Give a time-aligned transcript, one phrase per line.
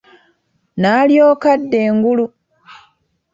[0.81, 2.25] Naalyoka adda engulu!